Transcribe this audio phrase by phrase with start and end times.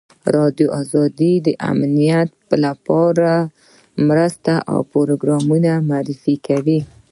[0.81, 2.29] ازادي راډیو د امنیت
[2.63, 3.47] لپاره د
[4.07, 6.79] مرستو پروګرامونه معرفي کړي.